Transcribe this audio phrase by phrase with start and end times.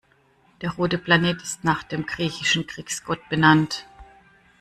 [0.61, 3.85] Der rote Planet ist nach dem griechischen Kriegsgott benannt.